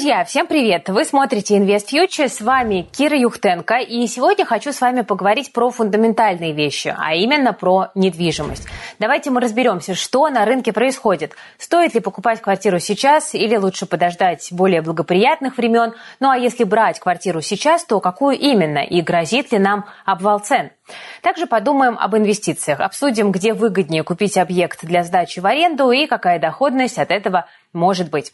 [0.00, 0.88] Друзья, всем привет!
[0.88, 5.68] Вы смотрите Invest Future, с вами Кира Юхтенко, и сегодня хочу с вами поговорить про
[5.68, 8.66] фундаментальные вещи, а именно про недвижимость.
[8.98, 11.34] Давайте мы разберемся, что на рынке происходит.
[11.58, 15.92] Стоит ли покупать квартиру сейчас или лучше подождать более благоприятных времен?
[16.18, 20.70] Ну а если брать квартиру сейчас, то какую именно и грозит ли нам обвал цен?
[21.22, 26.38] Также подумаем об инвестициях, обсудим, где выгоднее купить объект для сдачи в аренду и какая
[26.38, 28.32] доходность от этого может быть.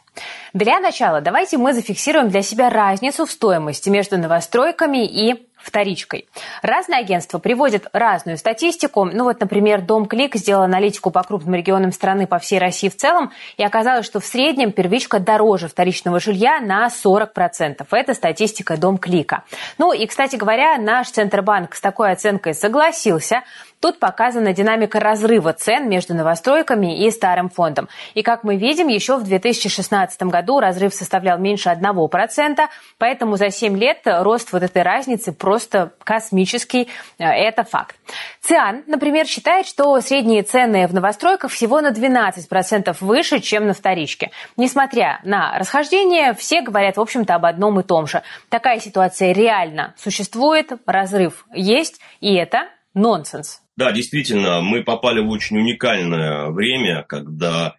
[0.53, 6.29] Для начала давайте мы зафиксируем для себя разницу в стоимости между новостройками и вторичкой.
[6.63, 9.05] Разные агентства приводят разную статистику.
[9.05, 12.97] Ну вот, например, Дом Клик сделал аналитику по крупным регионам страны по всей России в
[12.97, 17.87] целом, и оказалось, что в среднем первичка дороже вторичного жилья на 40%.
[17.91, 19.43] Это статистика Дом Клика.
[19.79, 23.43] Ну и, кстати говоря, наш Центробанк с такой оценкой согласился.
[23.81, 27.89] Тут показана динамика разрыва цен между новостройками и старым фондом.
[28.15, 32.59] И, как мы видим, еще в 2016 году разрыв составлял меньше 1%,
[32.99, 35.56] поэтому за 7 лет рост вот этой разницы просто
[36.05, 36.89] космический.
[37.19, 37.97] Это факт.
[38.43, 44.31] ЦИАН, например, считает, что средние цены в новостройках всего на 12% выше, чем на вторичке.
[44.57, 48.23] Несмотря на расхождение, все говорят, в общем-то, об одном и том же.
[48.49, 53.61] Такая ситуация реально существует, разрыв есть, и это нонсенс.
[53.77, 57.75] Да, действительно, мы попали в очень уникальное время, когда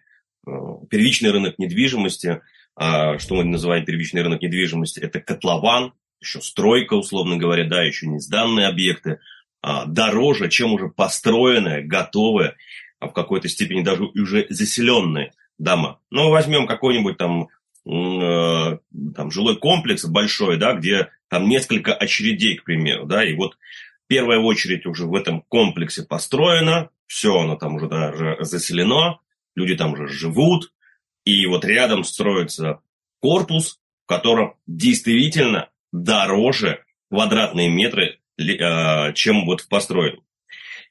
[0.46, 0.50] э,
[0.88, 2.40] первичный рынок недвижимости,
[2.80, 8.06] э, что мы называем первичный рынок недвижимости, это котлован, еще стройка, условно говоря, да, еще
[8.06, 9.20] не сданные объекты,
[9.62, 12.56] э, дороже, чем уже построенные, готовые,
[12.98, 16.00] а в какой-то степени даже уже заселенные дома.
[16.10, 17.48] Ну, возьмем какой-нибудь там,
[17.86, 18.78] э,
[19.14, 23.56] там жилой комплекс большой, да, где там несколько очередей, к примеру, да, и вот
[24.08, 29.20] первая очередь уже в этом комплексе построена, все оно там уже даже заселено,
[29.54, 30.72] люди там уже живут,
[31.24, 32.80] и вот рядом строится
[33.20, 40.22] корпус, в котором действительно дороже квадратные метры, э, чем вот в построенном.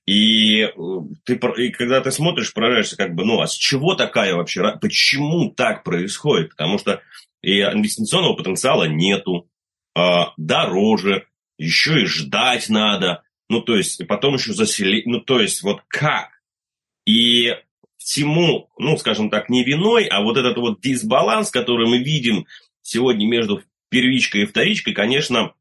[0.06, 0.72] И, э,
[1.25, 5.52] ты, и когда ты смотришь, поражаешься, как бы, ну, а с чего такая вообще, почему
[5.52, 6.52] так происходит?
[6.52, 7.02] Потому что
[7.41, 9.50] и инвестиционного потенциала нету,
[9.96, 15.40] а, дороже, еще и ждать надо, ну, то есть, и потом еще заселить, ну, то
[15.40, 16.30] есть, вот как?
[17.06, 17.56] И
[17.97, 22.46] всему, ну, скажем так, не виной, а вот этот вот дисбаланс, который мы видим
[22.81, 25.53] сегодня между первичкой и вторичкой, конечно,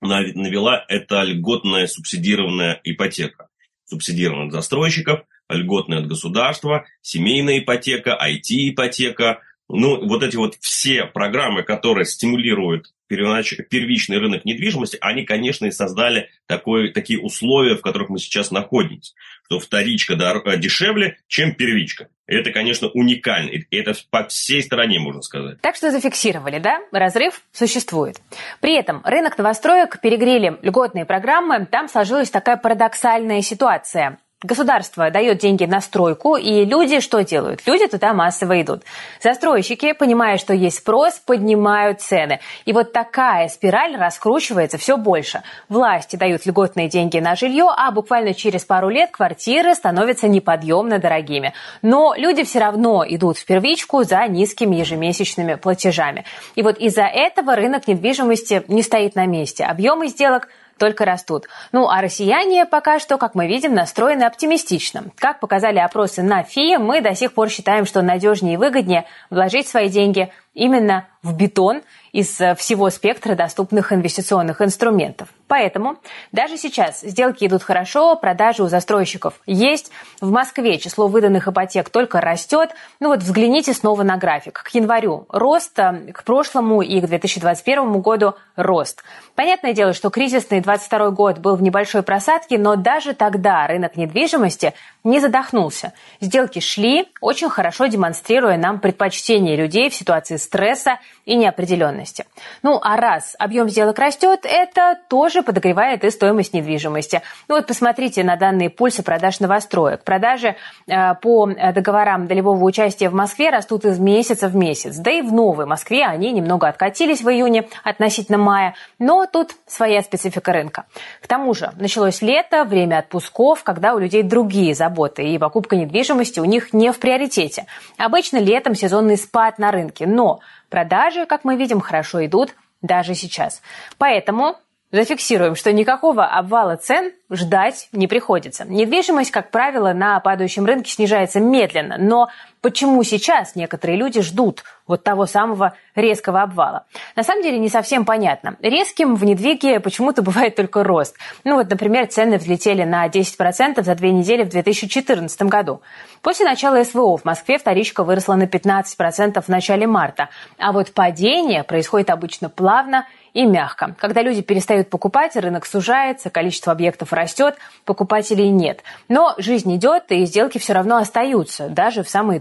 [0.00, 3.48] навела эта льготная субсидированная ипотека.
[3.84, 9.40] Субсидированная от застройщиков, льготная от государства, семейная ипотека, IT-ипотека.
[9.72, 16.30] Ну, вот эти вот все программы, которые стимулируют первичный рынок недвижимости, они, конечно, и создали
[16.46, 19.14] такое, такие условия, в которых мы сейчас находимся,
[19.46, 22.08] что вторичка э, дешевле, чем первичка.
[22.26, 23.50] Это, конечно, уникально.
[23.72, 25.60] Это по всей стране, можно сказать.
[25.60, 26.80] Так что зафиксировали, да?
[26.92, 28.20] Разрыв существует.
[28.60, 31.66] При этом рынок новостроек перегрели льготные программы.
[31.66, 34.18] Там сложилась такая парадоксальная ситуация.
[34.42, 37.60] Государство дает деньги на стройку, и люди что делают?
[37.66, 38.84] Люди туда массово идут.
[39.22, 42.40] Застройщики, понимая, что есть спрос, поднимают цены.
[42.64, 45.42] И вот такая спираль раскручивается все больше.
[45.68, 51.52] Власти дают льготные деньги на жилье, а буквально через пару лет квартиры становятся неподъемно дорогими.
[51.82, 56.24] Но люди все равно идут в первичку за низкими ежемесячными платежами.
[56.54, 59.64] И вот из-за этого рынок недвижимости не стоит на месте.
[59.64, 60.48] Объемы сделок
[60.80, 61.46] только растут.
[61.70, 65.04] Ну а россияне пока что, как мы видим, настроены оптимистично.
[65.16, 69.68] Как показали опросы на ФИ, мы до сих пор считаем, что надежнее и выгоднее вложить
[69.68, 75.28] свои деньги именно в бетон из э, всего спектра доступных инвестиционных инструментов.
[75.46, 75.96] Поэтому
[76.32, 79.90] даже сейчас сделки идут хорошо, продажи у застройщиков есть.
[80.20, 82.70] В Москве число выданных ипотек только растет.
[83.00, 84.62] Ну вот взгляните снова на график.
[84.62, 89.04] К январю рост, э, к прошлому и к 2021 году рост.
[89.34, 94.72] Понятное дело, что кризисный 22 год был в небольшой просадке, но даже тогда рынок недвижимости
[95.04, 95.92] не задохнулся.
[96.20, 102.26] Сделки шли, очень хорошо демонстрируя нам предпочтение людей в ситуации стресса и неопределенности.
[102.64, 107.22] Ну а раз объем сделок растет, это тоже подогревает и стоимость недвижимости.
[107.46, 110.02] Ну вот посмотрите на данные пульса продаж новостроек.
[110.02, 110.56] Продажи
[110.88, 114.96] э, по договорам долевого участия в Москве растут из месяца в месяц.
[114.96, 120.02] Да и в Новой Москве они немного откатились в июне относительно мая, но тут своя
[120.02, 120.86] специфика рынка.
[121.22, 126.40] К тому же началось лето, время отпусков, когда у людей другие заботы, и покупка недвижимости
[126.40, 127.66] у них не в приоритете.
[127.98, 130.29] Обычно летом сезонный спад на рынке, но
[130.68, 133.62] продажи, как мы видим, хорошо идут даже сейчас.
[133.98, 134.56] Поэтому
[134.92, 138.64] Зафиксируем, что никакого обвала цен ждать не приходится.
[138.64, 141.96] Недвижимость, как правило, на падающем рынке снижается медленно.
[141.96, 142.28] Но
[142.60, 146.84] почему сейчас некоторые люди ждут вот того самого резкого обвала?
[147.16, 148.56] На самом деле не совсем понятно.
[148.60, 151.16] Резким в недвиге почему-то бывает только рост.
[151.44, 155.82] Ну вот, например, цены взлетели на 10% за две недели в 2014 году.
[156.22, 160.28] После начала СВО в Москве вторичка выросла на 15% в начале марта.
[160.58, 163.94] А вот падение происходит обычно плавно и мягко.
[163.98, 168.82] Когда люди перестают покупать, рынок сужается, количество объектов растет, покупателей нет.
[169.08, 172.40] Но жизнь идет, и сделки все равно остаются, даже в самые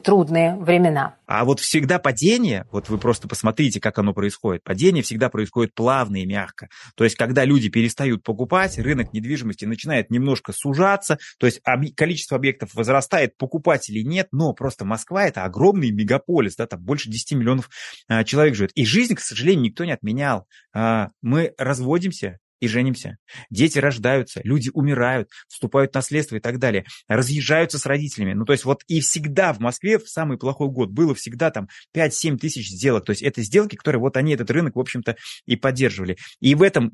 [0.55, 1.15] времена.
[1.25, 4.63] А вот всегда падение, вот вы просто посмотрите, как оно происходит.
[4.63, 6.69] Падение всегда происходит плавно и мягко.
[6.95, 11.61] То есть, когда люди перестают покупать, рынок недвижимости начинает немножко сужаться, то есть
[11.95, 17.33] количество объектов возрастает, покупателей нет, но просто Москва это огромный мегаполис, да, там больше 10
[17.33, 17.69] миллионов
[18.07, 18.71] а, человек живет.
[18.73, 20.47] И жизнь, к сожалению, никто не отменял.
[20.73, 23.17] А, мы разводимся, и женимся.
[23.49, 26.85] Дети рождаются, люди умирают, вступают в наследство и так далее.
[27.07, 28.33] Разъезжаются с родителями.
[28.33, 31.67] Ну, то есть вот и всегда в Москве в самый плохой год было всегда там
[31.95, 33.05] 5-7 тысяч сделок.
[33.05, 35.15] То есть это сделки, которые вот они этот рынок, в общем-то,
[35.45, 36.17] и поддерживали.
[36.39, 36.91] И в этом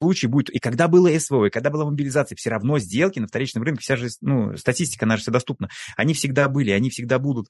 [0.00, 3.62] случае будет, и когда было СВО, и когда была мобилизация, все равно сделки на вторичном
[3.62, 7.48] рынке, вся же, ну, статистика наша вся доступна, они всегда были, они всегда будут,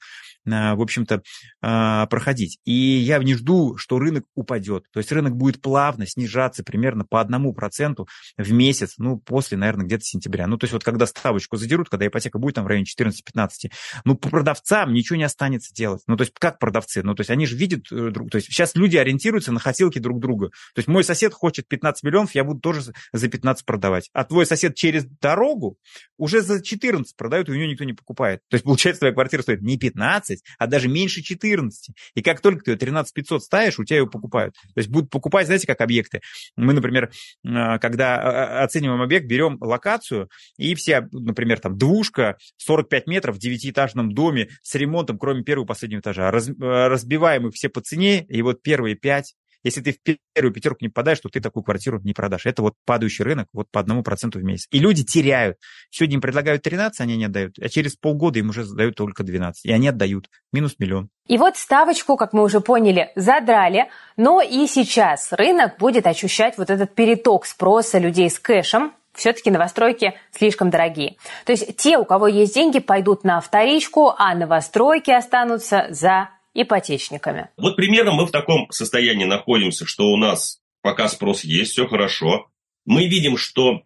[0.49, 1.21] а, в общем-то,
[1.61, 2.59] а, проходить.
[2.65, 4.85] И я не жду, что рынок упадет.
[4.91, 8.07] То есть рынок будет плавно снижаться примерно по одному проценту
[8.37, 10.47] в месяц, ну, после, наверное, где-то сентября.
[10.47, 13.71] Ну, то есть вот когда ставочку задерут, когда ипотека будет там в районе 14-15,
[14.05, 16.01] ну, по продавцам ничего не останется делать.
[16.07, 17.03] Ну, то есть как продавцы?
[17.03, 19.99] Ну, то есть они же видят э, друг, то есть сейчас люди ориентируются на хотелки
[19.99, 20.47] друг друга.
[20.73, 24.09] То есть мой сосед хочет 15 миллионов, я буду тоже за 15 продавать.
[24.13, 25.77] А твой сосед через дорогу
[26.17, 28.41] уже за 14 продает, и у него никто не покупает.
[28.49, 31.95] То есть, получается, твоя квартира стоит не 15, а даже меньше 14.
[32.15, 34.55] И как только ты ее 13 500 ставишь, у тебя ее покупают.
[34.73, 36.21] То есть, будут покупать, знаете, как объекты.
[36.55, 37.11] Мы, например,
[37.45, 43.35] а, когда а, а, оцениваем объект, берем локацию, и все, например, там двушка, 45 метров
[43.35, 46.31] в девятиэтажном доме с ремонтом, кроме первого и последнего этажа.
[46.31, 49.33] разбиваем их все по цене, и вот первые пять
[49.63, 52.45] если ты в первую пятерку не попадаешь, то ты такую квартиру не продашь.
[52.45, 54.67] Это вот падающий рынок вот по одному проценту в месяц.
[54.71, 55.57] И люди теряют.
[55.89, 57.57] Сегодня им предлагают 13, они не отдают.
[57.59, 59.65] А через полгода им уже задают только 12.
[59.65, 60.29] И они отдают.
[60.53, 61.09] Минус миллион.
[61.27, 63.89] И вот ставочку, как мы уже поняли, задрали.
[64.15, 70.13] Но и сейчас рынок будет ощущать вот этот переток спроса людей с кэшем, все-таки новостройки
[70.31, 71.17] слишком дорогие.
[71.45, 77.49] То есть те, у кого есть деньги, пойдут на вторичку, а новостройки останутся за ипотечниками.
[77.55, 82.49] Вот примерно мы в таком состоянии находимся, что у нас пока спрос есть, все хорошо.
[82.85, 83.83] Мы видим, что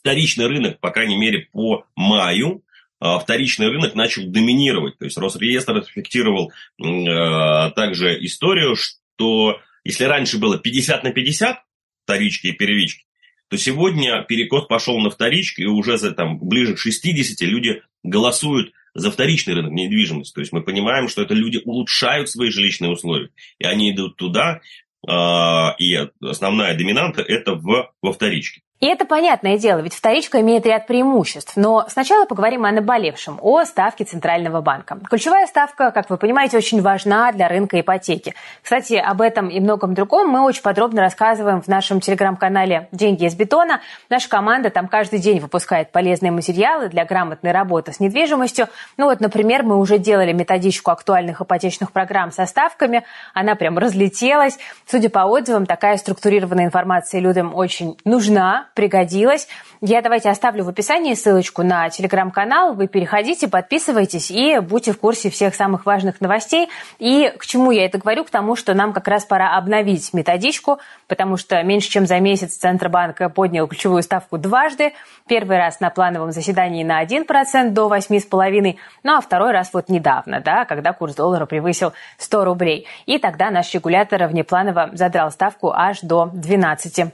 [0.00, 2.62] вторичный рынок, по крайней мере, по маю,
[3.00, 4.98] а, вторичный рынок начал доминировать.
[4.98, 11.58] То есть Росреестр зафиксировал э, также историю, что если раньше было 50 на 50
[12.04, 13.04] вторички и первички,
[13.48, 18.72] то сегодня перекос пошел на вторички, и уже за, там, ближе к 60 люди голосуют
[18.96, 20.34] за вторичный рынок недвижимости.
[20.34, 24.60] То есть мы понимаем, что это люди улучшают свои жилищные условия, и они идут туда,
[25.06, 28.62] а, и основная доминанта это в, во вторичке.
[28.78, 31.56] И это понятное дело, ведь вторичка имеет ряд преимуществ.
[31.56, 34.98] Но сначала поговорим о наболевшем, о ставке Центрального банка.
[35.08, 38.34] Ключевая ставка, как вы понимаете, очень важна для рынка ипотеки.
[38.62, 43.34] Кстати, об этом и многом другом мы очень подробно рассказываем в нашем телеграм-канале «Деньги из
[43.34, 43.80] бетона».
[44.10, 48.68] Наша команда там каждый день выпускает полезные материалы для грамотной работы с недвижимостью.
[48.98, 53.04] Ну вот, например, мы уже делали методичку актуальных ипотечных программ со ставками.
[53.32, 54.58] Она прям разлетелась.
[54.84, 59.48] Судя по отзывам, такая структурированная информация людям очень нужна пригодилась.
[59.80, 62.74] Я давайте оставлю в описании ссылочку на телеграм-канал.
[62.74, 66.68] Вы переходите, подписывайтесь и будьте в курсе всех самых важных новостей.
[66.98, 68.24] И к чему я это говорю?
[68.24, 70.78] К тому, что нам как раз пора обновить методичку,
[71.08, 74.92] потому что меньше чем за месяц Центробанк поднял ключевую ставку дважды.
[75.26, 80.40] Первый раз на плановом заседании на 1% до 8,5%, ну а второй раз вот недавно,
[80.40, 82.86] да, когда курс доллара превысил 100 рублей.
[83.06, 87.12] И тогда наш регулятор внепланово задрал ставку аж до 12%.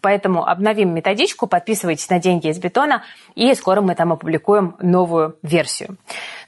[0.00, 3.02] Поэтому обновим методичку, подписывайтесь на деньги из бетона,
[3.34, 5.96] и скоро мы там опубликуем новую версию.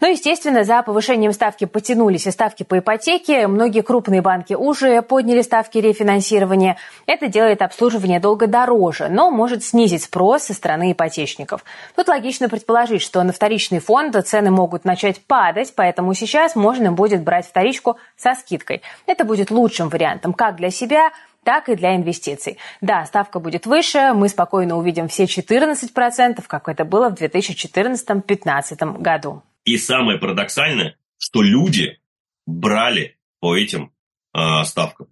[0.01, 3.47] Ну, естественно, за повышением ставки потянулись и ставки по ипотеке.
[3.47, 6.77] Многие крупные банки уже подняли ставки рефинансирования.
[7.07, 11.65] Это делает обслуживание долго дороже, но может снизить спрос со стороны ипотечников.
[11.97, 17.23] Тут логично предположить, что на вторичный фонд цены могут начать падать, поэтому сейчас можно будет
[17.23, 18.83] брать вторичку со скидкой.
[19.07, 21.11] Это будет лучшим вариантом как для себя,
[21.49, 22.59] так и для инвестиций.
[22.83, 29.43] Да, ставка будет выше, мы спокойно увидим все 14%, как это было в 2014-2015 году.
[29.65, 32.01] И самое парадоксальное, что люди
[32.47, 33.95] брали по этим
[34.35, 35.07] э, ставкам.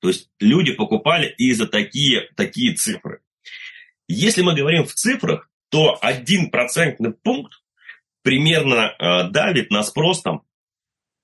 [0.00, 3.20] То есть люди покупали и за такие, такие цифры.
[4.08, 7.62] Если мы говорим в цифрах, то один процентный пункт
[8.22, 10.42] примерно э, давит на спрос там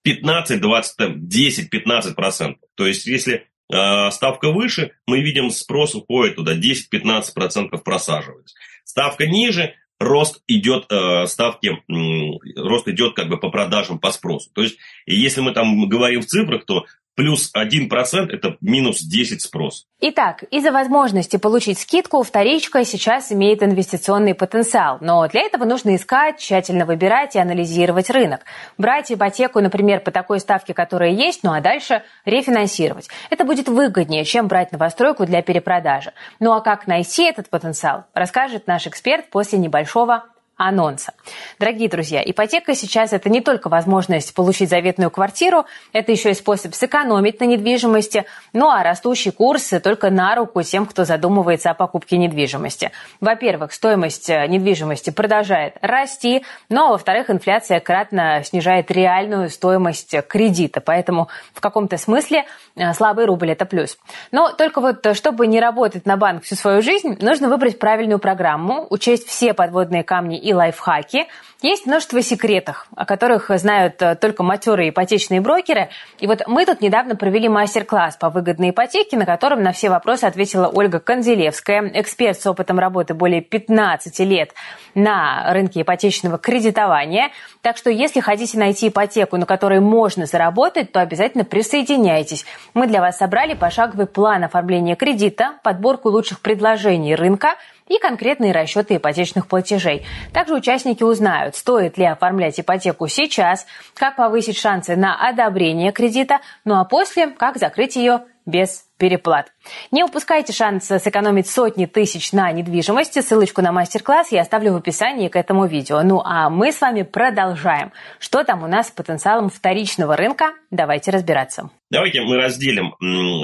[0.02, 2.68] 15, 20, 10, 15 процентов.
[2.76, 8.56] То есть если ставка выше, мы видим спрос уходит туда 10-15 процентов просаживается.
[8.84, 14.50] Ставка ниже, рост идет э, ставки, э, рост идет как бы по продажам, по спросу.
[14.54, 16.84] То есть, если мы там говорим в цифрах, то
[17.18, 19.86] плюс 1% это минус 10 спрос.
[20.00, 26.38] Итак, из-за возможности получить скидку вторичка сейчас имеет инвестиционный потенциал, но для этого нужно искать,
[26.38, 28.42] тщательно выбирать и анализировать рынок.
[28.78, 33.08] Брать ипотеку, например, по такой ставке, которая есть, ну а дальше рефинансировать.
[33.30, 36.12] Это будет выгоднее, чем брать новостройку для перепродажи.
[36.38, 40.22] Ну а как найти этот потенциал, расскажет наш эксперт после небольшого
[40.58, 41.14] анонса.
[41.58, 46.74] Дорогие друзья, ипотека сейчас это не только возможность получить заветную квартиру, это еще и способ
[46.74, 52.18] сэкономить на недвижимости, ну а растущий курс только на руку тем, кто задумывается о покупке
[52.18, 52.90] недвижимости.
[53.20, 61.28] Во-первых, стоимость э, недвижимости продолжает расти, но во-вторых, инфляция кратно снижает реальную стоимость кредита, поэтому
[61.54, 63.96] в каком-то смысле э, слабый рубль это плюс.
[64.32, 68.18] Но только вот, э, чтобы не работать на банк всю свою жизнь, нужно выбрать правильную
[68.18, 71.26] программу, учесть все подводные камни и лайфхаки.
[71.60, 75.88] Есть множество секретов, о которых знают э, только матерые ипотечные брокеры.
[76.20, 80.24] И вот мы тут недавно провели мастер-класс по выгодной ипотеке, на котором на все вопросы
[80.24, 84.52] ответила Ольга Конзелевская, эксперт с опытом работы более 15 лет
[84.94, 87.30] на рынке ипотечного кредитования.
[87.60, 92.46] Так что если хотите найти ипотеку, на которой можно заработать, то обязательно присоединяйтесь.
[92.74, 97.56] Мы для вас собрали пошаговый план оформления кредита, подборку лучших предложений рынка–
[97.88, 100.04] и конкретные расчеты ипотечных платежей.
[100.32, 106.78] Также участники узнают, стоит ли оформлять ипотеку сейчас, как повысить шансы на одобрение кредита, ну
[106.78, 109.52] а после, как закрыть ее без переплат.
[109.92, 113.20] Не упускайте шанс сэкономить сотни тысяч на недвижимости.
[113.20, 116.02] Ссылочку на мастер-класс я оставлю в описании к этому видео.
[116.02, 117.92] Ну а мы с вами продолжаем.
[118.18, 120.54] Что там у нас с потенциалом вторичного рынка?
[120.70, 121.70] Давайте разбираться.
[121.90, 122.94] Давайте мы разделим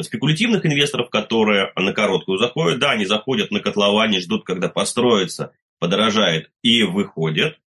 [0.02, 2.80] спекулятивных инвесторов, которые на короткую заходят.
[2.80, 7.58] Да, они заходят на котловане, ждут, когда построится, подорожает и выходят.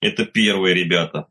[0.00, 1.26] Это первые ребята.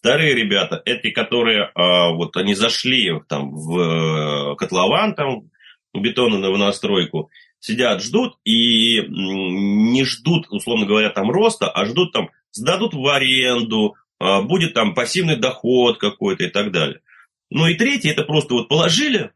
[0.00, 5.50] Вторые ребята, это которые, а, вот они зашли там в э, котлован, там,
[5.92, 7.28] бетонную новостройку,
[7.58, 13.96] сидят, ждут и не ждут, условно говоря, там роста, а ждут там, сдадут в аренду,
[14.18, 17.02] а, будет там пассивный доход какой-то и так далее.
[17.50, 19.32] Ну и третье, это просто вот положили,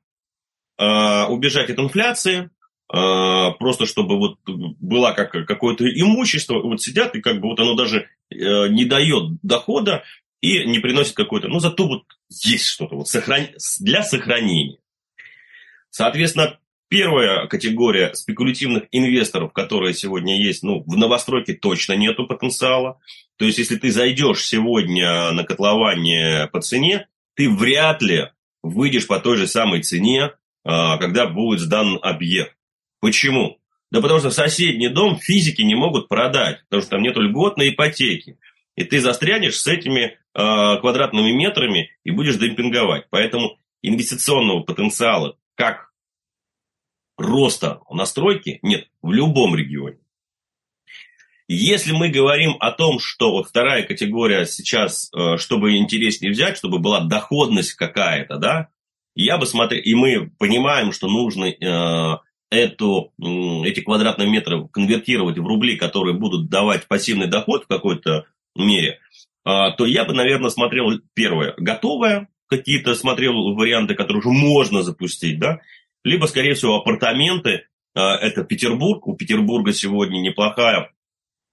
[0.78, 2.48] а, убежать от инфляции,
[2.86, 8.08] просто чтобы вот было как, какое-то имущество, вот сидят, и как бы вот оно даже
[8.30, 10.04] э, не дает дохода,
[10.44, 13.08] и не приносит какой-то, ну, зато вот есть что-то вот
[13.80, 14.76] для сохранения.
[15.88, 16.58] Соответственно,
[16.88, 23.00] первая категория спекулятивных инвесторов, которые сегодня есть, ну, в новостройке точно нету потенциала.
[23.38, 28.28] То есть, если ты зайдешь сегодня на котлование по цене, ты вряд ли
[28.62, 30.32] выйдешь по той же самой цене,
[30.62, 32.54] а, когда будет сдан объект.
[33.00, 33.56] Почему?
[33.90, 38.36] Да потому что соседний дом физики не могут продать, потому что там нет льготной ипотеки.
[38.76, 43.06] И ты застрянешь с этими Э, квадратными метрами и будешь демпинговать.
[43.10, 45.92] Поэтому инвестиционного потенциала как
[47.16, 49.98] роста настройки нет в любом регионе.
[51.46, 56.80] Если мы говорим о том, что вот вторая категория сейчас, э, чтобы интереснее взять, чтобы
[56.80, 58.70] была доходность какая-то, да,
[59.14, 62.18] я бы смотрел, и мы понимаем, что нужно э,
[62.50, 69.00] эту, эти квадратные метры конвертировать в рубли, которые будут давать пассивный доход в какой-то мере,
[69.44, 75.38] а, то я бы, наверное, смотрел первое, готовое, какие-то смотрел варианты, которые уже можно запустить,
[75.38, 75.60] да,
[76.02, 80.92] либо, скорее всего, апартаменты, а, это Петербург, у Петербурга сегодня неплохая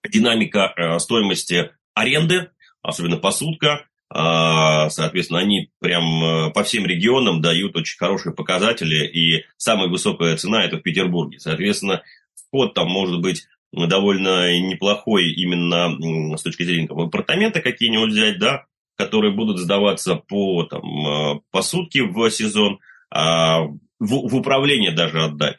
[0.10, 2.50] динамика а, стоимости аренды,
[2.81, 10.36] особенно посудка, соответственно, они прям по всем регионам дают очень хорошие показатели, и самая высокая
[10.36, 11.39] цена это в Петербурге.
[11.39, 12.01] Соответственно,
[12.36, 18.65] вход там может быть довольно неплохой именно с точки зрения там, апартаменты какие-нибудь взять, да,
[18.97, 25.23] которые будут сдаваться по, там, э, по сутки в сезон, а в, в управление даже
[25.23, 25.57] отдать.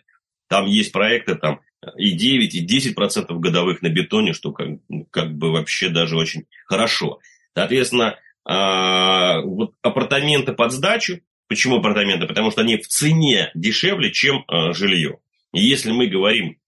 [0.48, 1.60] Там есть проекты там
[1.96, 4.68] и 9, и 10 процентов годовых на бетоне, что как,
[5.10, 7.18] как бы вообще даже очень хорошо.
[7.54, 11.20] Соответственно, а, вот апартаменты под сдачу.
[11.48, 12.26] Почему апартаменты?
[12.26, 15.18] Потому что они в цене дешевле, чем а, жилье.
[15.52, 16.58] И если мы говорим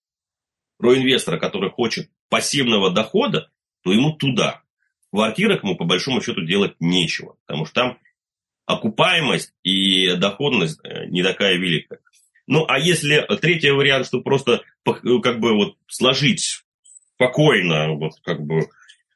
[0.78, 3.50] про инвестора, который хочет пассивного дохода,
[3.82, 4.62] то ему туда.
[5.08, 7.98] В квартирах ему по большому счету делать нечего, потому что там
[8.66, 12.00] окупаемость и доходность э, не такая великая.
[12.46, 16.64] Ну, а если третий вариант, что просто как бы вот сложить
[17.14, 18.68] спокойно, вот как бы,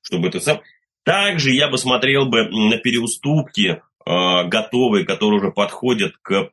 [0.03, 0.63] чтобы это сам...
[1.03, 6.51] Также я бы смотрел бы на переуступки э, готовые, которые уже подходят к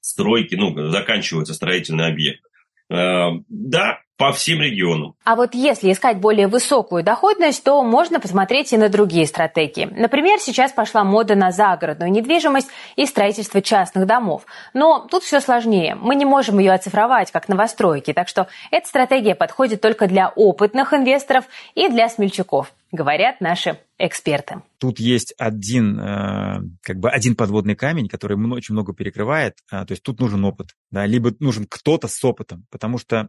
[0.00, 2.42] стройке, ну, заканчивается строительный объект.
[2.90, 5.14] Э, да, по всем регионам.
[5.24, 9.88] А вот если искать более высокую доходность, то можно посмотреть и на другие стратегии.
[9.92, 14.42] Например, сейчас пошла мода на загородную недвижимость и строительство частных домов.
[14.74, 15.94] Но тут все сложнее.
[15.94, 18.12] Мы не можем ее оцифровать, как новостройки.
[18.12, 21.44] Так что эта стратегия подходит только для опытных инвесторов
[21.76, 24.62] и для смельчаков, говорят наши эксперты.
[24.78, 29.58] Тут есть один, э, как бы один подводный камень, который очень много перекрывает.
[29.70, 33.28] А, то есть тут нужен опыт, да, либо нужен кто-то с опытом, потому что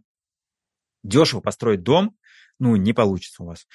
[1.04, 2.16] дешево построить дом,
[2.60, 3.68] ну, не получится у вас.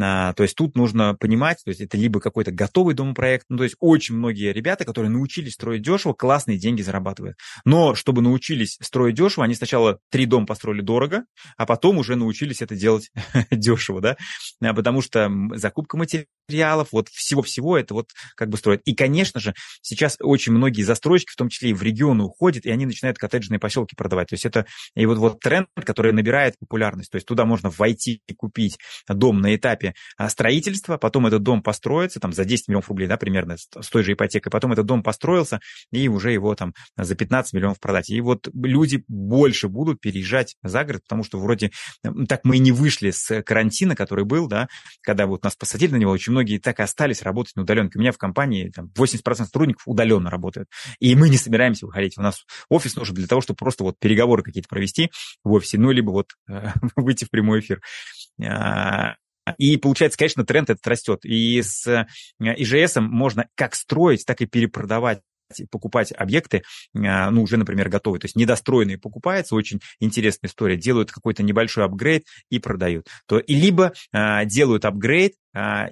[0.00, 3.64] А, то есть тут нужно понимать, то есть это либо какой-то готовый домопроект, ну, то
[3.64, 7.36] есть очень многие ребята, которые научились строить дешево, классные деньги зарабатывают.
[7.64, 11.24] Но чтобы научились строить дешево, они сначала три дома построили дорого,
[11.56, 13.10] а потом уже научились это делать
[13.50, 14.16] дешево, да,
[14.60, 18.82] а, потому что закупка материалов, вот всего-всего это вот как бы строят.
[18.84, 22.70] И, конечно же, сейчас очень многие застройщики, в том числе и в регионы, уходят, и
[22.70, 24.28] они начинают коттеджные поселки продавать.
[24.28, 27.10] То есть это и вот, вот тренд, который набирает популярность.
[27.10, 31.42] То есть туда можно войти и купить дом на этапе этапе а, строительства, потом этот
[31.42, 34.86] дом построится, там, за 10 миллионов рублей, да, примерно, с той же ипотекой, потом этот
[34.86, 35.60] дом построился,
[35.92, 38.10] и уже его там за 15 миллионов продать.
[38.10, 41.70] И вот люди больше будут переезжать за город, потому что вроде
[42.28, 44.68] так мы и не вышли с карантина, который был, да,
[45.02, 47.98] когда вот нас посадили на него, очень многие так и остались работать на удаленке.
[47.98, 52.18] У меня в компании там, 80% сотрудников удаленно работают, и мы не собираемся выходить.
[52.18, 55.10] У нас офис нужен для того, чтобы просто вот переговоры какие-то провести
[55.42, 56.30] в офисе, ну, либо вот
[56.96, 57.80] выйти в прямой эфир.
[59.58, 61.24] И получается, конечно, тренд этот растет.
[61.24, 62.06] И с э,
[62.40, 65.20] ИЖС можно как строить, так и перепродавать
[65.70, 66.62] покупать объекты,
[66.96, 71.84] а, ну, уже, например, готовые, то есть недостроенные покупаются, очень интересная история, делают какой-то небольшой
[71.84, 73.08] апгрейд и продают.
[73.26, 75.34] То, и либо а, делают апгрейд,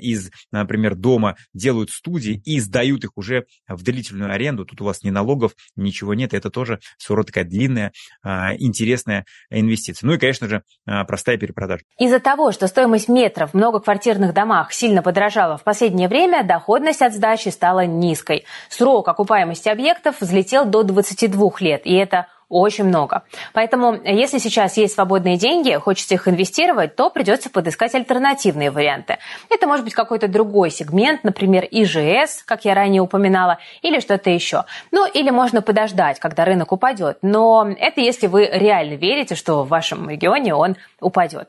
[0.00, 4.64] из, например, дома делают студии и сдают их уже в длительную аренду.
[4.64, 6.34] Тут у вас ни налогов, ничего нет.
[6.34, 10.06] Это тоже все равно такая длинная, а, интересная инвестиция.
[10.06, 11.82] Ну и, конечно же, а, простая перепродажа.
[11.98, 17.14] Из-за того, что стоимость метров в многоквартирных домах сильно подорожала в последнее время, доходность от
[17.14, 18.44] сдачи стала низкой.
[18.68, 23.22] Срок окупаемости объектов взлетел до 22 лет, и это очень много.
[23.54, 29.18] Поэтому, если сейчас есть свободные деньги, хочется их инвестировать, то придется подыскать альтернативные варианты.
[29.50, 34.64] Это может быть какой-то другой сегмент, например, ИЖС, как я ранее упоминала, или что-то еще.
[34.90, 37.18] Ну, или можно подождать, когда рынок упадет.
[37.22, 41.48] Но это если вы реально верите, что в вашем регионе он упадет.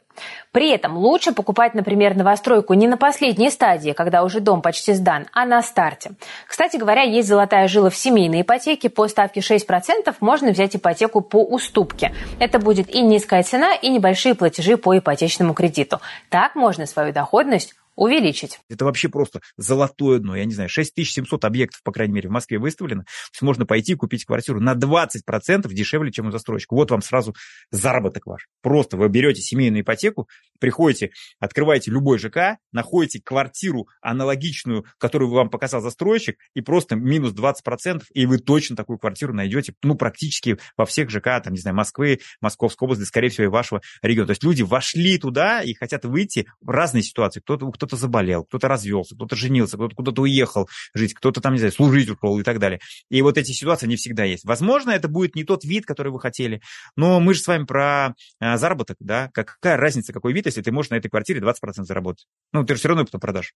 [0.51, 5.25] При этом лучше покупать, например, новостройку не на последней стадии, когда уже дом почти сдан,
[5.33, 6.11] а на старте.
[6.47, 8.89] Кстати говоря, есть золотая жила в семейной ипотеке.
[8.89, 12.13] По ставке 6% можно взять ипотеку по уступке.
[12.39, 15.99] Это будет и низкая цена, и небольшие платежи по ипотечному кредиту.
[16.29, 18.59] Так можно свою доходность увеличить.
[18.69, 20.35] Это вообще просто золотое дно.
[20.35, 23.03] Я не знаю, 6700 объектов, по крайней мере, в Москве выставлено.
[23.03, 26.73] То есть можно пойти купить квартиру на 20% дешевле, чем у застройщика.
[26.73, 27.35] Вот вам сразу
[27.71, 28.47] заработок ваш.
[28.61, 30.27] Просто вы берете семейную ипотеку,
[30.59, 38.03] приходите, открываете любой ЖК, находите квартиру аналогичную, которую вам показал застройщик, и просто минус 20%,
[38.13, 42.19] и вы точно такую квартиру найдете, ну, практически во всех ЖК, там, не знаю, Москвы,
[42.41, 44.27] Московской области, скорее всего, и вашего региона.
[44.27, 47.39] То есть люди вошли туда и хотят выйти в разные ситуации.
[47.39, 51.73] Кто-то кто-то заболел, кто-то развелся, кто-то женился, кто-то куда-то уехал жить, кто-то там, не знаю,
[51.73, 52.79] служить ушел и так далее.
[53.09, 54.45] И вот эти ситуации, они всегда есть.
[54.45, 56.61] Возможно, это будет не тот вид, который вы хотели,
[56.95, 60.71] но мы же с вами про а, заработок, да, какая разница, какой вид, если ты
[60.71, 62.25] можешь на этой квартире 20% заработать.
[62.53, 63.53] Ну, ты же все равно потом продашь.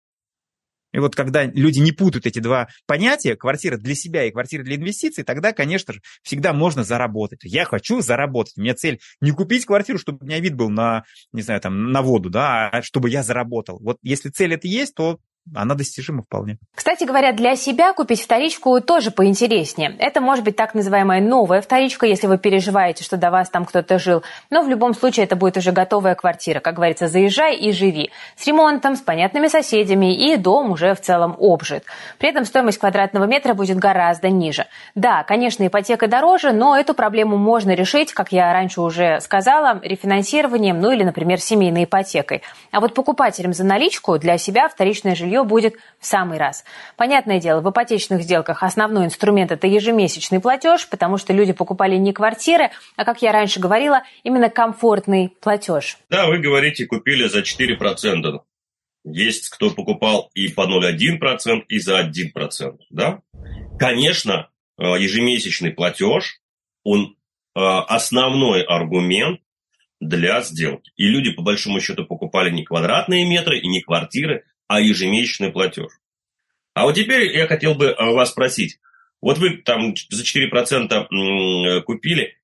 [0.93, 4.76] И вот когда люди не путают эти два понятия, квартира для себя и квартира для
[4.76, 7.39] инвестиций, тогда, конечно же, всегда можно заработать.
[7.43, 8.54] Я хочу заработать.
[8.58, 11.91] У меня цель не купить квартиру, чтобы у меня вид был на, не знаю, там,
[11.91, 13.80] на воду, да, а чтобы я заработал.
[13.82, 15.19] Вот если цель это есть, то
[15.55, 16.57] она достижима вполне.
[16.75, 19.95] Кстати говоря, для себя купить вторичку тоже поинтереснее.
[19.99, 23.99] Это может быть так называемая новая вторичка, если вы переживаете, что до вас там кто-то
[23.99, 24.23] жил.
[24.49, 26.60] Но в любом случае это будет уже готовая квартира.
[26.60, 28.12] Как говорится, заезжай и живи.
[28.36, 31.83] С ремонтом, с понятными соседями и дом уже в целом обжит.
[32.17, 34.65] При этом стоимость квадратного метра будет гораздо ниже.
[34.95, 40.79] Да, конечно, ипотека дороже, но эту проблему можно решить, как я раньше уже сказала, рефинансированием,
[40.79, 42.41] ну или, например, семейной ипотекой.
[42.71, 46.63] А вот покупателям за наличку для себя вторичное жилье жилье будет в самый раз.
[46.95, 52.13] Понятное дело, в ипотечных сделках основной инструмент– это ежемесячный платеж, потому что люди покупали не
[52.13, 55.97] квартиры, а, как я раньше говорила, именно комфортный платеж.
[56.10, 58.41] Да, вы говорите, купили за 4%.
[59.06, 62.78] Есть кто покупал и по 0,1%, и за 1%.
[62.89, 63.19] Да?
[63.80, 66.41] Конечно, э, ежемесячный платеж,
[66.84, 67.15] он
[67.60, 69.39] основной аргумент
[70.00, 70.91] для сделки.
[70.95, 75.91] И люди, по большому счету, покупали не квадратные метры и не квартиры, а ежемесячный платеж.
[76.73, 78.80] А вот теперь я хотел бы вас спросить.
[79.21, 82.38] Вот вы там за 4% купили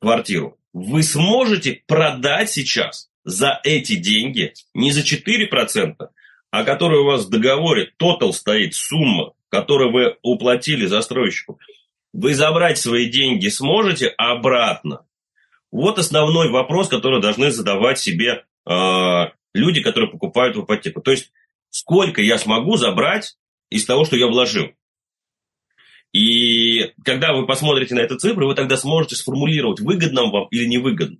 [0.00, 0.58] квартиру.
[0.72, 5.96] Вы сможете продать сейчас за эти деньги не за 4%,
[6.50, 11.58] а которые у вас в договоре, тотал стоит сумма, которую вы уплатили застройщику,
[12.12, 15.04] вы забрать свои деньги сможете обратно?
[15.70, 19.24] Вот основной вопрос, который должны задавать себе э,
[19.56, 21.00] люди, которые покупают в ипотеку.
[21.00, 21.32] То есть,
[21.70, 23.36] сколько я смогу забрать
[23.70, 24.72] из того, что я вложил?
[26.12, 31.18] И когда вы посмотрите на эту цифру, вы тогда сможете сформулировать, выгодно вам или невыгодно.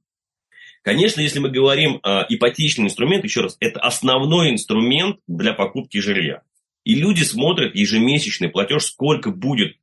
[0.82, 6.42] Конечно, если мы говорим о ипотечный инструмент, еще раз, это основной инструмент для покупки жилья.
[6.84, 9.76] И люди смотрят ежемесячный платеж, сколько будет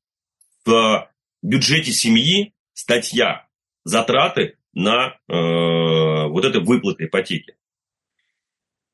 [0.66, 1.10] в
[1.42, 3.48] бюджете семьи статья
[3.84, 5.34] затраты на э,
[6.30, 7.56] вот это выплаты ипотеки.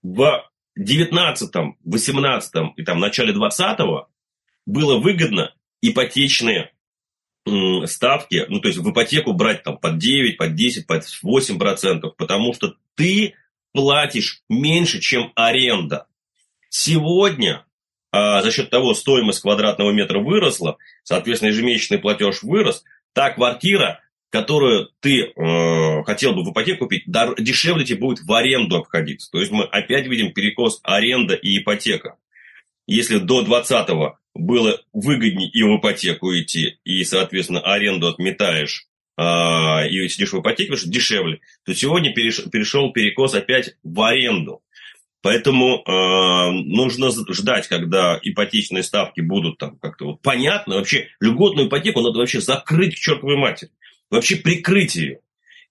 [0.02, 1.52] В 19,
[1.84, 3.80] 18 и там начале 20
[4.66, 6.72] было выгодно ипотечные
[7.86, 12.16] ставки, ну, то есть в ипотеку брать там под 9, под 10, под 8 процентов,
[12.16, 13.36] потому что ты
[13.74, 16.08] платишь меньше, чем аренда.
[16.70, 17.66] Сегодня
[18.12, 22.84] а, за счет того, стоимость квадратного метра выросла, соответственно, ежемесячный платеж вырос,
[23.14, 28.78] та квартира, которую ты э, хотел бы в ипотеку купить, дешевле тебе будет в аренду
[28.78, 29.32] обходиться.
[29.32, 32.16] То есть мы опять видим перекос аренда и ипотека.
[32.86, 38.88] Если до 20-го было выгоднее и в ипотеку идти, и, соответственно, аренду отметаешь,
[39.18, 39.22] э,
[39.90, 44.62] и сидишь в ипотеке, потому что дешевле, то сегодня переш, перешел перекос опять в аренду.
[45.22, 50.76] Поэтому э, нужно ждать, когда ипотечные ставки будут там как-то вот понятно.
[50.76, 53.72] Вообще льготную ипотеку надо вообще закрыть к чертовой матери.
[54.10, 55.20] Вообще прикрыть ее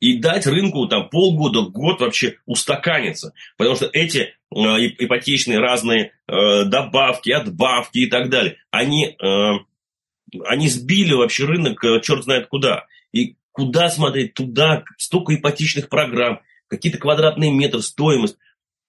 [0.00, 3.32] и дать рынку там полгода, год вообще устаканиться.
[3.56, 9.52] Потому что эти э, ипотечные разные э, добавки, отбавки и так далее, они, э,
[10.44, 12.86] они сбили вообще рынок э, черт знает куда.
[13.12, 14.34] И куда смотреть?
[14.34, 18.38] Туда столько ипотечных программ, какие-то квадратные метры, стоимость.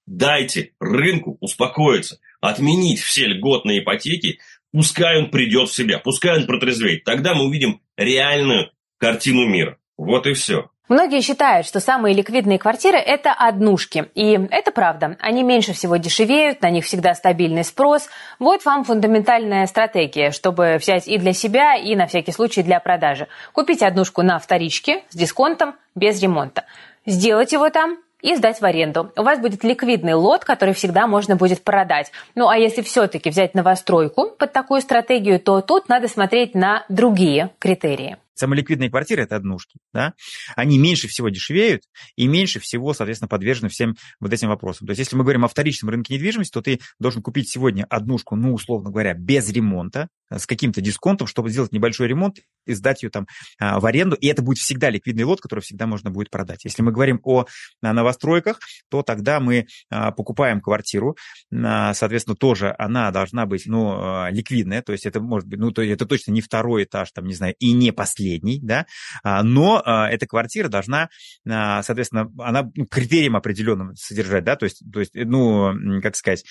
[0.06, 4.40] Дайте рынку успокоиться, отменить все льготные ипотеки,
[4.72, 7.04] пускай он придет в себя, пускай он протрезвеет.
[7.04, 9.78] Тогда мы увидим реальную картину мира.
[9.98, 10.70] Вот и все.
[10.90, 14.10] Многие считают, что самые ликвидные квартиры– это однушки.
[14.16, 15.18] И это правда.
[15.20, 18.10] Они меньше всего дешевеют, на них всегда стабильный спрос.
[18.40, 23.28] Вот вам фундаментальная стратегия, чтобы взять и для себя, и на всякий случай для продажи.
[23.54, 26.66] Купить однушку на вторичке с дисконтом, без ремонта.
[27.06, 29.12] Сделать его там, и сдать в аренду.
[29.16, 32.12] У вас будет ликвидный лот, который всегда можно будет продать.
[32.34, 37.52] Ну а если все-таки взять новостройку под такую стратегию, то тут надо смотреть на другие
[37.60, 38.18] критерии.
[38.40, 39.80] Самоликвидные квартиры– это однушки.
[39.94, 40.14] Да?
[40.56, 41.84] Они меньше всего дешевеют
[42.16, 44.88] и меньше всего, соответственно, подвержены всем вот этим вопросам.
[44.88, 48.38] То есть, если мы говорим о вторичном рынке недвижимости, то ты должен купить сегодня однушку,
[48.38, 53.10] ну, условно говоря, без ремонта, с каким-то дисконтом, чтобы сделать небольшой ремонт и сдать ее
[53.10, 53.28] там
[53.60, 54.16] а, в аренду.
[54.16, 56.66] И это будет всегда ликвидный лот, который всегда можно будет продать.
[56.66, 57.46] Если мы говорим о
[57.82, 61.18] новостройках, то тогда мы а, покупаем квартиру.
[61.54, 64.82] А, соответственно, тоже она должна быть ну, ликвидная.
[64.82, 67.56] То есть это может быть, ну, то это точно не второй этаж, там, не знаю,
[67.60, 68.86] и не последний, да.
[69.24, 71.10] Но эта квартира должна,
[71.46, 76.44] соответственно, она ну, критериям определенным содержать, да, то есть, то есть, ну, как сказать,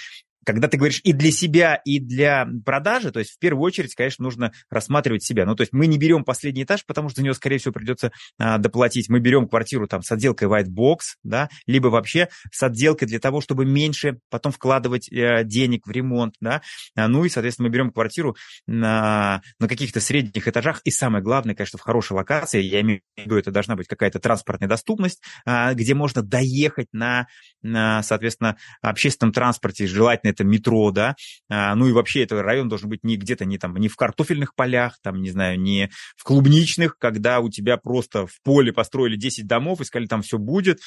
[0.45, 4.23] когда ты говоришь и для себя, и для продажи, то есть в первую очередь, конечно,
[4.25, 5.45] нужно рассматривать себя.
[5.45, 8.13] Ну, то есть мы не берем последний этаж, потому что за него, скорее всего, придется
[8.39, 9.09] а, доплатить.
[9.09, 13.41] Мы берем квартиру там с отделкой white box, да, либо вообще с отделкой для того,
[13.41, 16.63] чтобы меньше потом вкладывать э, денег в ремонт, да.
[16.97, 20.81] А, ну и, соответственно, мы берем квартиру на, на каких-то средних этажах.
[20.85, 24.19] И самое главное, конечно, в хорошей локации, я имею в виду, это должна быть какая-то
[24.19, 27.27] транспортная доступность, а, где можно доехать на,
[27.63, 31.15] на соответственно, общественном транспорте, желательно это метро, да,
[31.51, 34.55] а, ну и вообще этот район должен быть не где-то не там, не в картофельных
[34.55, 39.47] полях, там, не знаю, не в клубничных, когда у тебя просто в поле построили 10
[39.47, 40.81] домов и сказали, там все будет,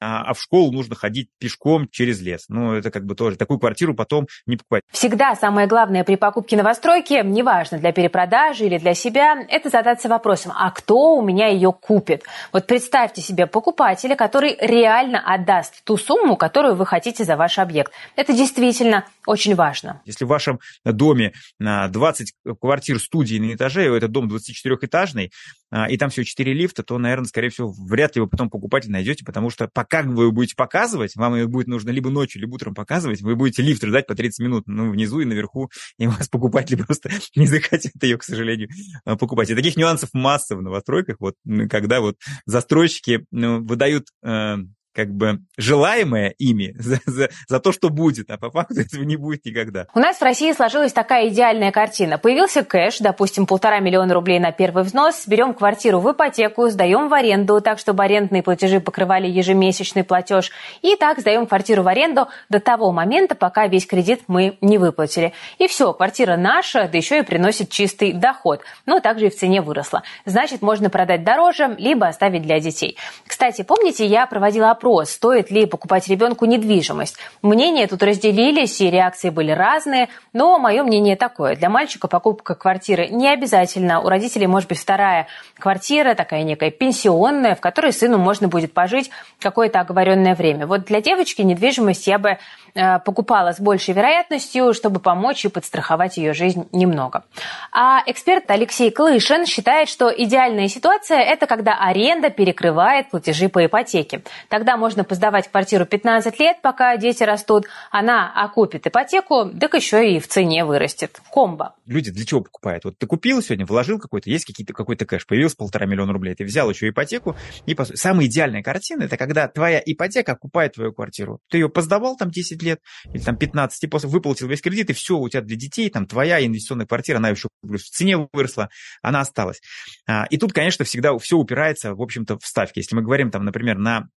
[0.00, 2.44] а, а в школу нужно ходить пешком через лес.
[2.48, 4.82] Ну, это как бы тоже, такую квартиру потом не покупать.
[4.90, 10.52] Всегда самое главное при покупке новостройки, неважно, для перепродажи или для себя, это задаться вопросом,
[10.54, 12.24] а кто у меня ее купит?
[12.52, 17.92] Вот представьте себе покупателя, который реально отдаст ту сумму, которую вы хотите за ваш объект.
[18.16, 20.02] Это действительно действительно очень важно.
[20.04, 25.30] Если в вашем доме 20 квартир студии на этаже, и этот дом 24-этажный,
[25.70, 28.90] а, и там всего 4 лифта, то, наверное, скорее всего, вряд ли вы потом покупатель
[28.90, 32.74] найдете, потому что пока вы будете показывать, вам ее будет нужно либо ночью, либо утром
[32.74, 36.76] показывать, вы будете лифт ждать по 30 минут, ну, внизу и наверху, и вас покупатели
[36.82, 38.68] просто не захотят ее, к сожалению,
[39.04, 39.50] а, покупать.
[39.50, 41.36] И таких нюансов масса в новостройках, вот,
[41.70, 44.56] когда вот застройщики ну, выдают э,
[44.94, 49.16] как бы желаемое ими за, за, за то, что будет, а по факту этого не
[49.16, 49.86] будет никогда.
[49.94, 52.18] У нас в России сложилась такая идеальная картина.
[52.18, 57.14] Появился кэш, допустим, полтора миллиона рублей на первый взнос, берем квартиру в ипотеку, сдаем в
[57.14, 60.50] аренду, так, чтобы арендные платежи покрывали ежемесячный платеж,
[60.82, 65.32] и так сдаем квартиру в аренду до того момента, пока весь кредит мы не выплатили.
[65.58, 68.60] И все, квартира наша, да еще и приносит чистый доход.
[68.86, 70.02] Но также и в цене выросла.
[70.24, 72.96] Значит, можно продать дороже, либо оставить для детей.
[73.26, 77.16] Кстати, помните, я проводила вопрос, стоит ли покупать ребенку недвижимость.
[77.40, 81.54] Мнения тут разделились, и реакции были разные, но мое мнение такое.
[81.54, 84.00] Для мальчика покупка квартиры не обязательно.
[84.00, 89.10] У родителей может быть вторая квартира, такая некая пенсионная, в которой сыну можно будет пожить
[89.38, 90.66] какое-то оговоренное время.
[90.66, 92.38] Вот для девочки недвижимость я бы
[92.74, 97.22] э, покупала с большей вероятностью, чтобы помочь и подстраховать ее жизнь немного.
[97.70, 104.22] А эксперт Алексей Клышин считает, что идеальная ситуация– это когда аренда перекрывает платежи по ипотеке.
[104.48, 107.66] Тогда Тогда можно поздавать квартиру 15 лет, пока дети растут.
[107.90, 111.20] Она окупит ипотеку, так еще и в цене вырастет.
[111.30, 111.74] Комбо.
[111.84, 112.84] Люди для чего покупают?
[112.84, 116.44] Вот ты купил сегодня, вложил какой-то, есть какие-то, какой-то кэш, появился полтора миллиона рублей, ты
[116.44, 117.36] взял еще ипотеку.
[117.66, 117.84] И по...
[117.84, 121.38] Самая идеальная картина– это когда твоя ипотека окупает твою квартиру.
[121.50, 122.80] Ты ее поздавал там 10 лет
[123.12, 126.06] или там 15, и после выплатил весь кредит, и все, у тебя для детей, там
[126.06, 128.70] твоя инвестиционная квартира, она еще плюс в цене выросла,
[129.02, 129.60] она осталась.
[130.08, 132.78] А, и тут, конечно, всегда все упирается, в общем-то, в ставки.
[132.78, 134.08] Если мы говорим там, например, на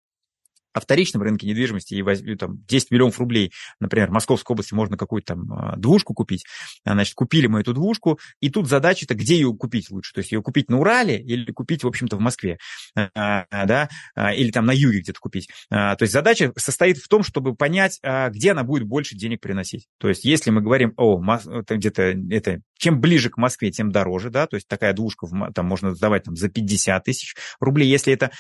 [0.76, 5.36] о вторичном рынке недвижимости и там, 10 миллионов рублей, например, в Московской области можно какую-то
[5.36, 6.46] там а, двушку купить,
[6.84, 10.34] а, значит, купили мы эту двушку, и тут задача-то, где ее купить лучше, то есть
[10.34, 12.58] ее купить на Урале или купить, в общем-то, в Москве,
[12.94, 13.90] а, да,
[14.36, 15.48] или там на юге где-то купить.
[15.70, 19.88] То есть задача состоит в том, чтобы понять, где она будет больше денег приносить.
[19.98, 21.22] То есть если мы говорим о
[21.70, 25.96] где-то это чем ближе к Москве, тем дороже, да, то есть такая двушка там можно
[25.96, 28.32] сдавать там за 50 тысяч рублей, если это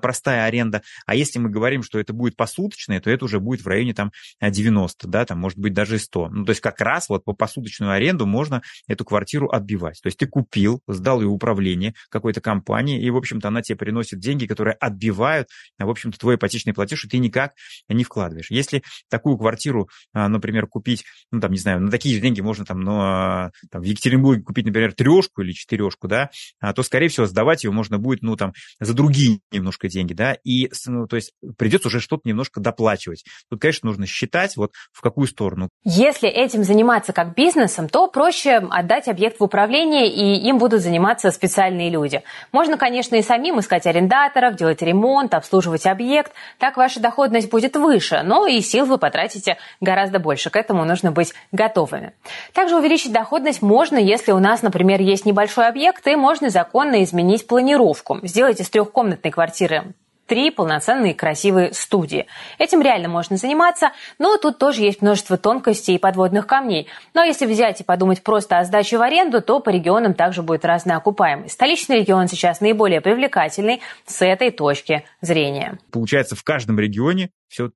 [0.00, 3.62] простая аренда, а если мы говорим говорим, что это будет посуточное, то это уже будет
[3.62, 6.28] в районе там 90, да, там может быть даже 100.
[6.30, 10.00] Ну, то есть как раз вот по посуточную аренду можно эту квартиру отбивать.
[10.02, 14.18] То есть ты купил, сдал ее управление какой-то компании, и, в общем-то, она тебе приносит
[14.18, 17.52] деньги, которые отбивают, в общем-то, твой ипотечный платеж, и ты никак
[17.88, 18.50] не вкладываешь.
[18.50, 22.64] Если такую квартиру, а, например, купить, ну, там, не знаю, на такие же деньги можно
[22.64, 27.08] там, ну, а, там в Екатеринбурге купить, например, трешку или четырешку, да, а, то, скорее
[27.08, 31.16] всего, сдавать ее можно будет, ну, там, за другие немножко деньги, да, и, ну, то
[31.16, 31.32] есть
[31.68, 33.24] придется уже что-то немножко доплачивать.
[33.50, 35.68] Тут, конечно, нужно считать, вот в какую сторону.
[35.84, 41.30] Если этим заниматься как бизнесом, то проще отдать объект в управление, и им будут заниматься
[41.30, 42.22] специальные люди.
[42.52, 46.32] Можно, конечно, и самим искать арендаторов, делать ремонт, обслуживать объект.
[46.58, 50.48] Так ваша доходность будет выше, но и сил вы потратите гораздо больше.
[50.48, 52.14] К этому нужно быть готовыми.
[52.54, 57.46] Также увеличить доходность можно, если у нас, например, есть небольшой объект, и можно законно изменить
[57.46, 58.20] планировку.
[58.22, 59.92] Сделать из трехкомнатной квартиры
[60.28, 62.26] три полноценные красивые студии.
[62.58, 66.86] Этим реально можно заниматься, но тут тоже есть множество тонкостей и подводных камней.
[67.14, 70.64] Но если взять и подумать просто о сдаче в аренду, то по регионам также будет
[70.64, 71.54] разная окупаемость.
[71.54, 75.78] Столичный регион сейчас наиболее привлекательный с этой точки зрения.
[75.90, 77.70] Получается, в каждом регионе все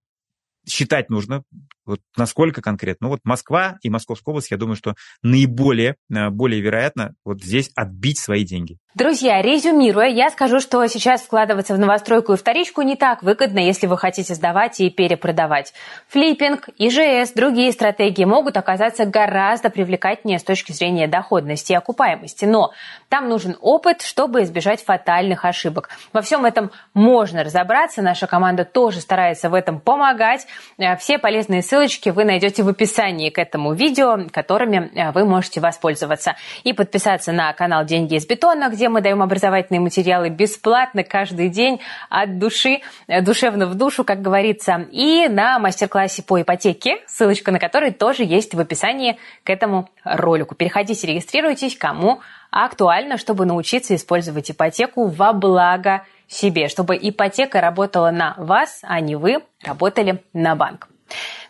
[0.68, 1.42] считать нужно,
[1.84, 3.06] вот насколько конкретно.
[3.06, 7.70] Ну вот Москва и Московская область, я думаю, что наиболее, э, более вероятно вот здесь
[7.74, 8.78] отбить свои деньги.
[8.94, 13.86] Друзья, резюмируя, я скажу, что сейчас вкладываться в новостройку и вторичку не так выгодно, если
[13.86, 15.72] вы хотите сдавать и перепродавать.
[16.08, 22.44] Флиппинг, ИЖС, другие стратегии могут оказаться гораздо привлекательнее с точки зрения доходности и окупаемости.
[22.44, 22.72] Но
[23.08, 25.88] там нужен опыт, чтобы избежать фатальных ошибок.
[26.12, 28.02] Во всем этом можно разобраться.
[28.02, 30.46] Наша команда тоже старается в этом помогать.
[30.76, 35.58] Э, все полезные ссылочки вы найдете в описании к этому видео, которыми э, вы можете
[35.60, 36.34] воспользоваться.
[36.64, 41.80] И подписаться на канал «Деньги из бетона», где мы даем образовательные материалы бесплатно каждый день
[42.10, 47.58] от души, э, душевно в душу, как говорится, и на мастер-классе по ипотеке, ссылочка на
[47.58, 50.54] который тоже есть в описании к этому ролику.
[50.54, 58.34] Переходите, регистрируйтесь, кому актуально, чтобы научиться использовать ипотеку во благо себе, чтобы ипотека работала на
[58.36, 60.91] вас, а не вы работали на банк.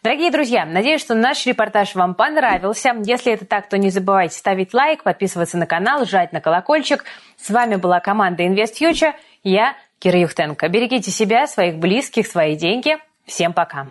[0.03, 2.95] Дорогие друзья, надеюсь, что наш репортаж вам понравился.
[3.05, 7.05] Если это так, то не забывайте ставить лайк, подписываться на канал, жать на колокольчик.
[7.37, 9.13] С вами была команда Invest Future.
[9.45, 10.69] Я Кира Юхтенко.
[10.69, 12.99] Берегите себя, своих близких, свои деньги.
[13.27, 13.87] Всем пока.